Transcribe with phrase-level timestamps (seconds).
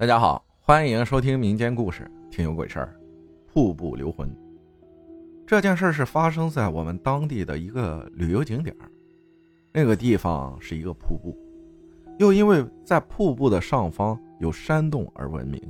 [0.00, 2.98] 大家好，欢迎收听民间故事，听有鬼事儿。
[3.52, 4.34] 瀑布留魂，
[5.46, 8.74] 这件事是发生在我们当地的一个旅游景点
[9.74, 11.36] 那个地方是一个瀑布，
[12.18, 15.60] 又因为在瀑布的上方有山洞而闻名。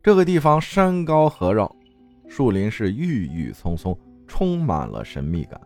[0.00, 1.74] 这个地方山高河绕，
[2.28, 3.98] 树林是郁郁葱葱，
[4.28, 5.60] 充满了神秘感，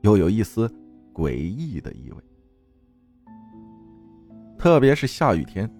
[0.00, 0.66] 又有一丝
[1.12, 2.16] 诡异的意味。
[4.56, 5.70] 特别是下雨天。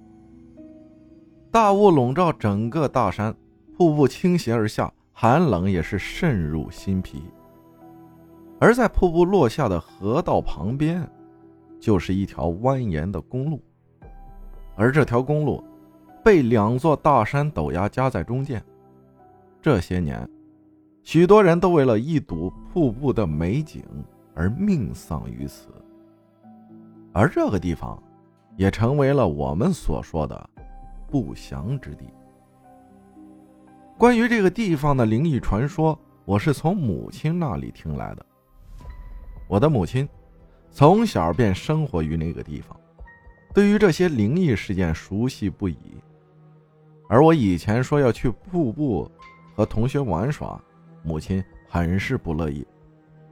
[1.53, 3.35] 大雾笼罩整个大山，
[3.77, 7.25] 瀑布倾斜而下，寒冷也是渗入心脾。
[8.59, 11.07] 而在瀑布落下的河道旁边，
[11.79, 13.61] 就是一条蜿蜒的公路，
[14.77, 15.63] 而这条公路
[16.25, 18.65] 被两座大山陡崖夹在中间。
[19.61, 20.27] 这些年，
[21.03, 23.85] 许多人都为了一睹瀑布的美景
[24.35, 25.69] 而命丧于此，
[27.13, 28.03] 而这个地方，
[28.57, 30.49] 也成为了我们所说的。
[31.13, 32.07] 不祥之地。
[33.99, 38.25] 关于这个地方的灵异传说，我是从母亲那里听来的。
[39.47, 40.09] 我的母亲
[40.71, 42.75] 从小便生活于那个地方，
[43.53, 45.77] 对于这些灵异事件熟悉不已。
[47.11, 49.07] 而我以前说要去瀑布
[49.55, 50.59] 和同学玩耍，
[51.03, 52.67] 母亲很是不乐意，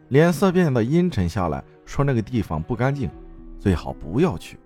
[0.09, 3.09] 脸色变得阴沉下来，说那个地方不干净，
[3.59, 4.59] 最好不要去。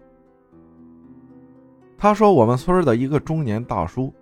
[1.96, 4.12] 他说：“我们村的一个中年大叔，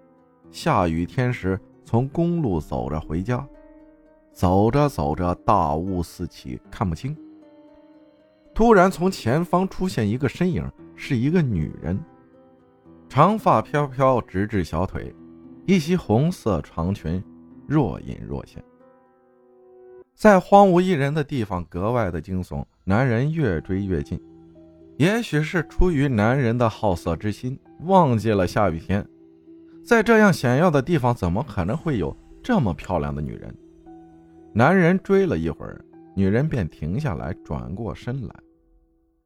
[0.51, 3.47] 下雨天时从公路走着回家，
[4.33, 7.17] 走着走着，大雾四起，看不清。
[8.55, 11.99] 突然从前方出现一个身影，是一个女人，
[13.09, 15.15] 长发飘飘，直至小腿，
[15.67, 17.23] 一袭红色长裙，
[17.67, 18.63] 若隐若现。
[20.15, 22.65] 在荒无一人的地方，格外的惊悚。
[22.85, 24.21] 男人越追越近，
[24.97, 29.05] 也许是出于男人的好色之心。”忘记了下雨天，
[29.85, 33.53] 在这样险要的地方，怎么可能会有这么漂亮的女人？
[34.53, 38.35] 男人追了一会儿，女人便停下来，转过身来。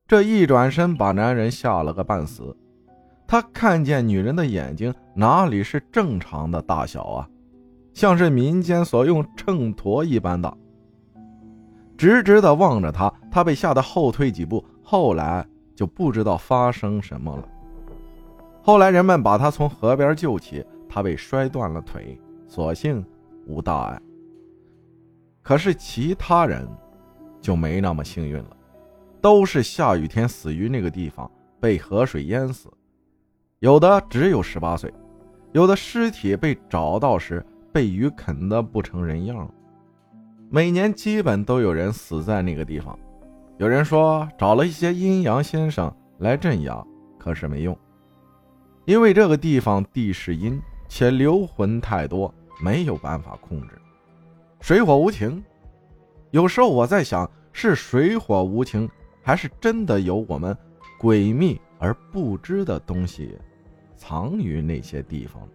[0.09, 2.57] 这一转身，把男人吓了个半死。
[3.27, 7.29] 他看见女人的眼睛哪里是正常的大小啊，
[7.93, 10.57] 像是民间所用秤砣一般大，
[11.99, 13.13] 直直的望着他。
[13.31, 17.49] 他被吓得后退几步，后来就不知道发生什么了。
[18.63, 23.05] 后来人们把他从河边救起，他被摔断了腿，所幸
[23.47, 24.01] 无大碍。
[25.43, 26.67] 可是其他人
[27.41, 28.57] 就没那么幸运了，
[29.21, 32.69] 都是下雨天死于那个地方，被河水淹死。
[33.61, 34.93] 有的只有十八岁，
[35.53, 39.49] 有的尸体被找到时被鱼啃得不成人样。
[40.51, 42.99] 每年基本都有人死在那个地方。
[43.59, 46.85] 有人说找了一些阴阳先生来镇压，
[47.19, 47.77] 可是没用。
[48.85, 53.79] 因为这个地方地势阴，且流魂太多，没有办法控制。
[54.61, 55.43] 水火无情，
[56.33, 58.87] 有时候我在想，是水火无情，
[59.23, 60.55] 还是真的有我们
[61.01, 63.39] 诡秘而不知的东西
[63.97, 65.49] 藏于那些地方？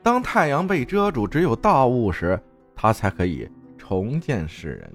[0.00, 2.40] 当太阳被遮住，只有大雾时，
[2.76, 4.92] 它才可以重见世人。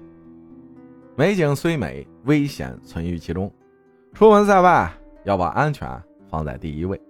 [1.18, 3.50] 美景虽美，危险存于其中。
[4.12, 4.92] 出门在外，
[5.24, 5.88] 要把安全。
[6.28, 7.00] 放在第一位。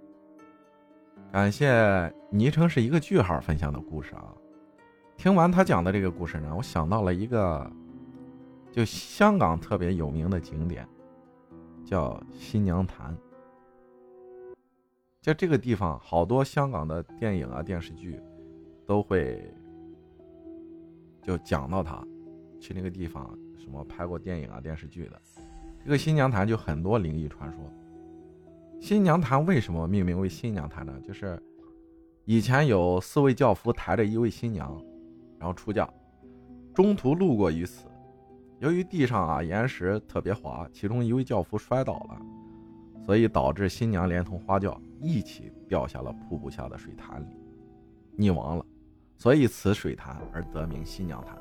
[1.33, 4.33] 感谢昵称是一个句号分享的故事啊！
[5.17, 7.69] 听完他讲的这个故事呢，我想到了一个，
[8.71, 10.87] 就香港特别有名的景点，
[11.85, 13.17] 叫新娘潭。
[15.23, 18.21] 就这个地方，好多香港的电影啊、电视剧
[18.85, 19.43] 都会
[21.23, 22.07] 就讲到他
[22.61, 23.37] 去那个地方，
[23.67, 25.21] 什么拍过电影啊、电视剧的。
[25.85, 27.61] 这个新娘潭就很多灵异传说。
[28.81, 30.93] 新娘潭为什么命名为新娘潭呢？
[31.03, 31.43] 就是
[32.27, 34.81] 以前有四位轿夫抬着一位新娘，
[35.37, 35.89] 然后出嫁，
[36.73, 37.87] 中途路过于此，
[38.61, 42.23] 由于地上啊岩石特别滑，其中一位轿夫摔倒了，
[43.05, 47.27] 所以导致新娘连同花轿一起掉下了瀑布下的水潭里，
[48.17, 48.65] 溺亡了，
[49.17, 51.37] 所以此水潭而得名新娘潭。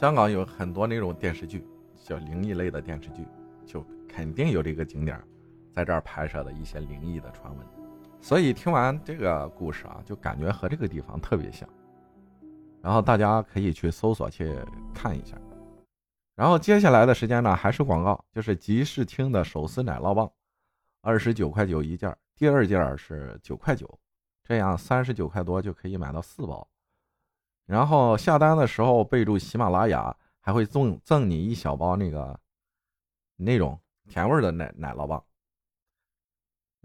[0.00, 1.62] 香港有很多那种电视剧，
[2.02, 3.22] 叫灵异类的电视剧，
[3.66, 5.22] 就肯定有这个景点。
[5.70, 7.66] 在这儿拍摄的一些灵异的传闻，
[8.18, 11.68] 所以听完这个故事啊，就感觉和这个地方特别像。
[12.80, 14.56] 然后大家可以去搜索去
[14.94, 15.36] 看一下。
[16.34, 20.32] 然后接下来的时间呢，还是广告，就是集市厅的手撕奶酪棒，
[21.02, 23.86] 二十九块九一件，第二件是九块九，
[24.42, 26.66] 这样三十九块多就可以买到四包。
[27.70, 32.36] 然后下单的时候备注喜马拉雅，还会赠赠你一小包那个
[33.36, 35.24] 那种甜味的奶奶酪棒。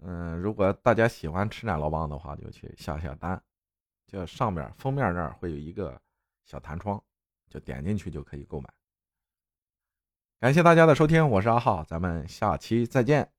[0.04, 3.42] 嗯，如果大家喜欢吃奶酪棒的话，就去下下单，
[4.06, 6.00] 就上面封面那儿会有一个
[6.44, 7.02] 小弹窗，
[7.48, 8.72] 就点进去就可以购买。
[10.38, 13.35] 感谢大家的收听，我是阿浩，咱们下期再见。